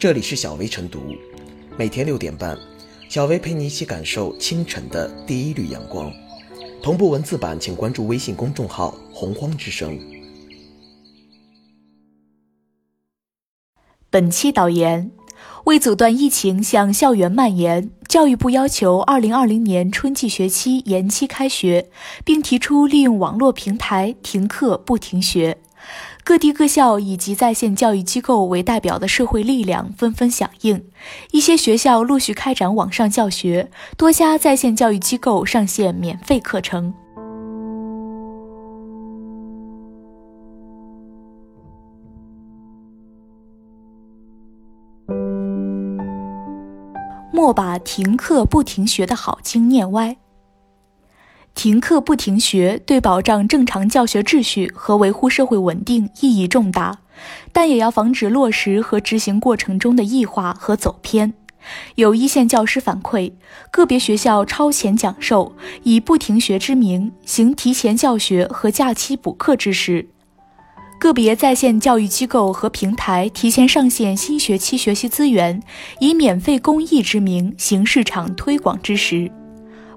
[0.00, 0.98] 这里是小薇晨读，
[1.76, 2.56] 每天六点半，
[3.10, 6.10] 小薇陪你一起感受清晨的第一缕阳光。
[6.82, 10.00] 同步文字版，请关注微信公众号“洪荒之声”。
[14.08, 15.10] 本期导言：
[15.64, 21.90] 为阻断疫情向校园蔓延，教育部要求二零二零年春季学期延期开学，
[22.24, 25.58] 并提出利用网络平台停课不停学。
[26.22, 30.84] 各地各校以及在线教育机构为代表的社会力量纷纷响应，
[31.32, 36.94] 一些学校陆续开展网上教学，多家在线教育机构上线免费课程。
[47.32, 50.16] 莫把停课不停学的好经念歪。
[51.54, 57.00] 停课不停学对保障正常教学秩序和维护社会稳定意义重大，
[57.52, 61.34] 但也要防止落实和执行过程中的异化和走偏。
[61.96, 63.32] 有一线教师反馈，
[63.70, 70.06] 个别学校超前讲授，以不停学之名行提前教学和假期补课之实；
[70.98, 75.62] 个别在线教育机构和平台提前上线新学期学习资源，
[75.98, 79.30] 以免费公益之名行市场推广之实。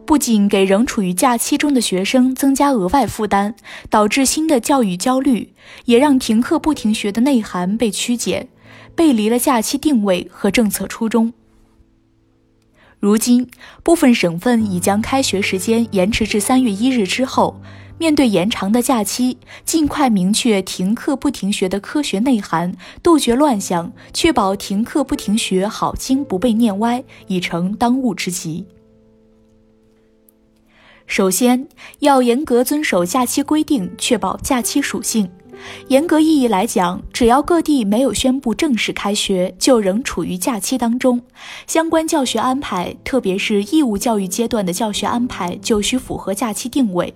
[0.06, 3.56] 不仅给仍处于假期中的学生增加额外负担，
[3.90, 5.54] 导致新的教育焦虑，
[5.86, 8.48] 也让停课不停学的内涵被曲解，
[8.96, 11.34] 背离了假期定位和政策初衷。
[13.00, 13.50] 如今，
[13.84, 17.62] 部分省份已将开学时间延迟至三月一日之后。
[18.00, 28.66] 面对延长的假期，尽快明确停课不停学的科学内涵，杜绝乱象，确保停课不停学好经不被念歪，已成当务之急。
[31.06, 31.68] 首先，
[32.00, 35.30] 要严格遵守假期规定，确保假期属性。
[35.88, 41.22] 严格意义来讲，只要各地没有宣布正式开学，就仍处于假期当中。
[41.68, 47.14] 相关教学安排，特别是义务教育阶段的教学安排，就需符合假期定位。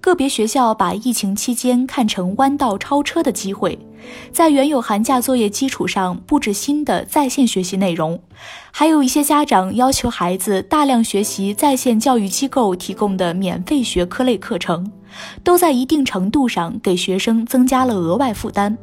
[0.00, 3.78] 个别学校把疫情期间看成弯道超车的机会，
[4.32, 8.18] 在原有寒假作业基础上布置新的在线学习内容，
[8.70, 14.90] 还有一些家长要求孩子大量学习在线教育机构提供的免费学科类课程，
[15.42, 18.78] 都在一定程度上给学生增加了额外负担。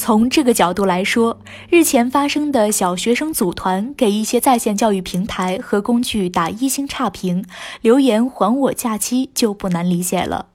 [0.00, 1.38] 从这个角度来说，
[1.68, 7.44] 日前发生的小学生组团给一些在线教育平台和工具打一星差评，
[7.82, 10.46] 留言还我假期就不难理解了。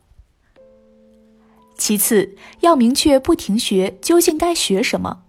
[1.78, 5.25] 其次，要明确不停学究竟该学什么。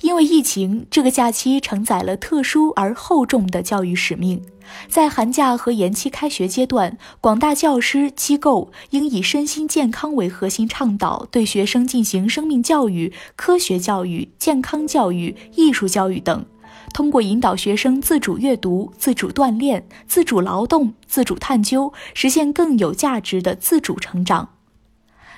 [0.00, 4.42] 因为疫情，这个假期承载了特殊而厚重的教育使命。
[4.86, 16.44] 在寒假和延期开学阶段，广大教师机构应以身心健康为核心，倡导对学生进行生命教育、科学教育、健康教育、艺术教育等，
[16.92, 24.50] 通过引导学生自主阅读、自主锻炼、自主劳动、自主探究，实现更有价值的自主成长。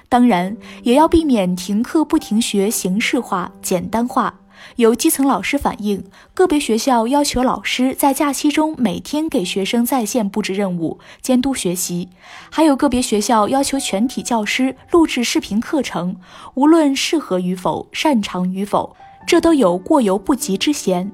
[0.08, 4.40] 当然，也要避免停课不停学形式化、简单化。
[4.76, 6.04] 有基层老师反映，
[6.34, 12.08] 个别学校要求老师在假期中每天给学生在线布置任务、监督学习；
[12.50, 16.16] 还有个别学校要求全体教师录制视频课程，
[16.54, 21.12] 无论适合与否、擅长与否，这都有过犹不及之嫌。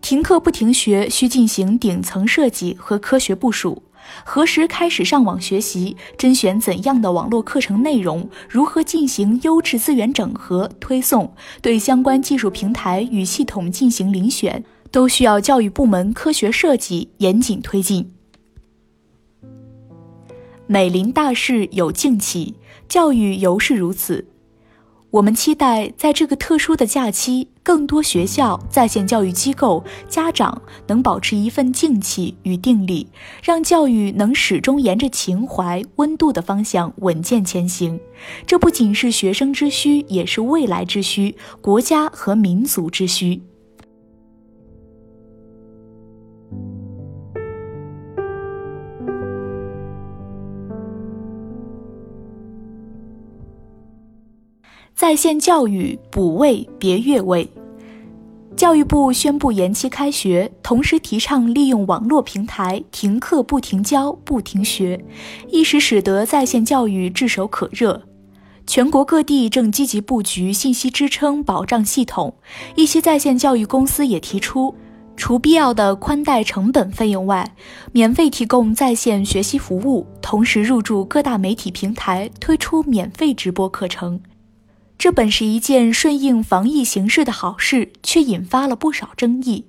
[0.00, 3.82] 停课不停学需进行顶层设计和科学部署。
[4.24, 5.96] 何时开始上网学习？
[6.16, 8.28] 甄选怎样的网络课程内容？
[8.48, 11.34] 如何进行优质资源整合推送？
[11.60, 18.10] 对相关技术平台与系统进行遴选，都需要教育部门科学设计，严谨推进。
[20.66, 22.54] 美临大势有静气，
[22.88, 24.26] 教育尤是如此。
[25.14, 33.06] 我们期待在这个特殊的假期，更多学校、在线教育机构、家长能保持一份静气与定力，
[33.40, 38.00] 让教育能始终沿着情怀温度的方向稳健前行。
[38.44, 43.40] 这不仅是学生之需，也是未来之需，国家和民族之需。
[55.04, 57.46] 在线教育补位别越位，
[58.56, 64.98] 教育部宣布延期开学，同时提倡利用网络平台停课不停教不停学，
[65.50, 68.00] 一时使得在线教育炙手可热。
[68.66, 72.34] 全国各地正积极布局信息支撑保障系统，
[72.74, 74.74] 一些在线教育公司也提出，
[75.18, 77.54] 除必要的宽带成本费用外，
[77.92, 84.18] 免费提供在线学习服务，同时入驻各大媒体平台，推出免费直播课程。
[84.96, 89.66] 这本是一件顺应防疫形势的好事，却引发了不少争议。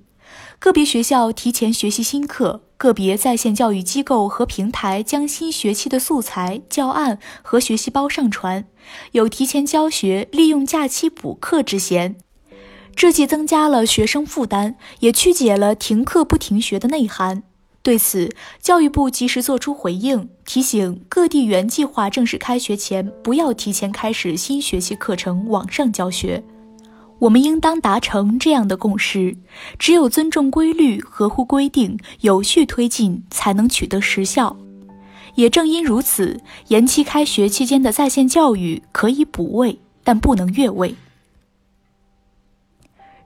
[0.58, 8.64] 个别学校提前学习新课，个别在线教育机构和平台将新学期的素材、教案和学习包上传，
[9.12, 12.16] 有提前教学、利用假期补课之嫌。
[12.94, 17.42] 这既增加了学生负担，也曲解了停课不停学的内涵。
[17.86, 18.28] 对此，
[18.60, 26.42] 教育部及时作出回应，提醒各地原计划正式开学前不要提前开始新学期课程网上教学。
[27.20, 29.36] 我们应当达成这样的共识：
[29.78, 34.56] 只有尊重规律、合乎规定、有序推进，才能取得实效。
[35.36, 40.96] 也正因如此，延期开学期间的在线教育可以补位，但不能越位。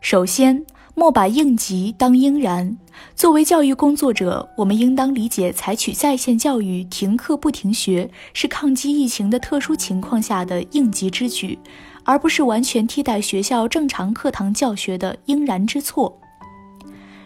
[0.03, 0.67] 首先，
[1.01, 2.77] 莫把应急当应然。
[3.17, 11.59] 作为教育工作者，我们应当理解，采取在线教育停课不停学是抗击疫情的特殊情况下的应急之举，
[12.05, 16.21] 而不是完全替代学校正常课堂教学的应然之错。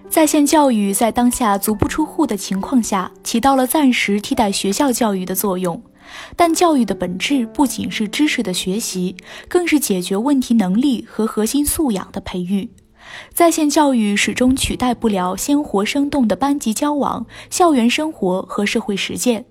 [0.09, 5.83] 在线教育在当下足不出户的情况下，起到了暂时替代学校教育的作用。
[6.37, 9.17] 但教育的本质不仅是知识的学习，
[9.49, 12.71] 更是解决问题能力和核心素养的培育。
[13.33, 19.45] 在线教育始终取代不了鲜活生动的班级交往、校园生活和社会实践，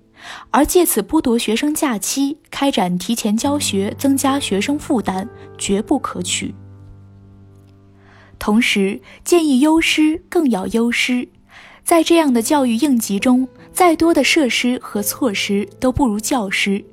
[0.50, 5.28] 而借此剥夺学生假期、开展提前教学、增加学生负担，
[5.58, 6.54] 绝不可取。
[8.38, 11.28] 同时，建议优师更要优师，
[11.82, 13.48] 在这样的教育应急中。
[13.72, 16.84] 再多的设施和措施都不如教师。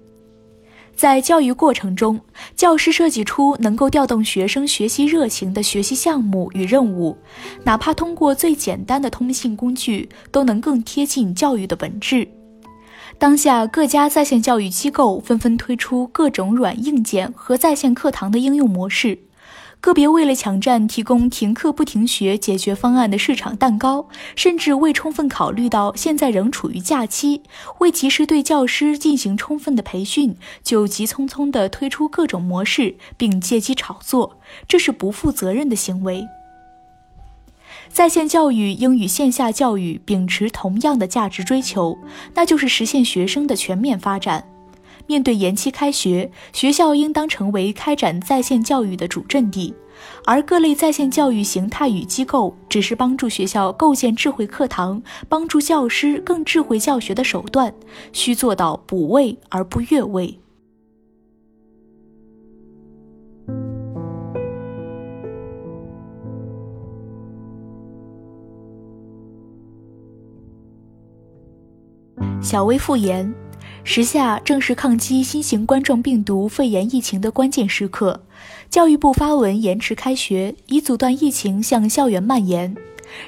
[1.01, 2.21] 在教育过程中，
[2.55, 7.17] 教师设计出能够调动学生学习热情的学习项目与任务，
[7.63, 12.27] 哪怕通过最简单的通信工具，都能更贴近教育的本质。
[13.17, 19.17] 当下各家在线教育机构纷纷推出各种软硬件和在线课堂的应用模式。
[19.81, 27.41] 个别为了抢占提供停课不停学解决方案的市场蛋糕，甚至未充分考虑到现在仍处于假期，
[27.79, 34.37] 未及时对教师进行充分的培训，就急匆匆地推出各种模式，并借机炒作，
[34.67, 36.27] 这是不负责任的行为。
[37.89, 41.97] 在线教育应与线下教育秉持同样的价值追求，
[42.35, 44.45] 那就是实现学生的全面发展。
[45.11, 49.73] 面对延期开学，学校应当成为开展在线教育的主阵地，
[50.23, 57.73] 而各类在线教育形态与机构只是帮助学校构建智慧课堂、帮助教师更智慧教学的手段，
[58.13, 60.39] 需做到补位而不越位。
[72.41, 73.50] 小微复言。
[73.83, 78.23] 时下正是抗击新型冠状病毒肺炎疫情的关键时刻，
[78.69, 82.75] 教育部发文延迟开学，以阻断疫情向校园蔓延。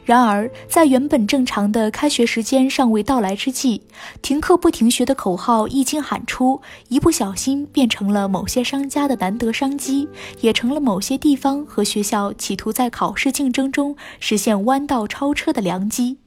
[0.06, 3.82] 然而，在原本正常的开学时间尚未到来之际，
[4.22, 10.08] 停课不停学的口号一经喊出，一不小心变成了某些商家的难得商机，
[10.40, 16.20] 也成了某些地方和学校企图在考试竞争中实现弯道超车的良机。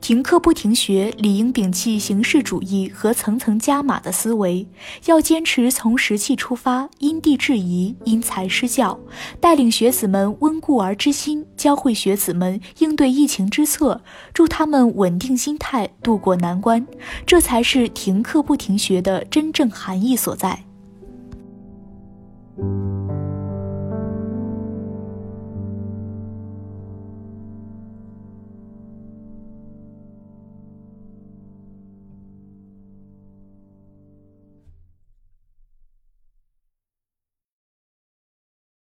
[0.00, 4.66] 停课不停学，理应摒弃形式主义和层层加码的思维，
[5.06, 8.98] 要坚持从实际出发，因地制宜，因材施教，
[9.38, 14.00] 带领学子们温故而知新，教会学子们应对疫情之策，
[14.32, 16.86] 助他们稳定心态，渡过难关。
[17.26, 20.64] 这才是停课不停学的真正含义所在。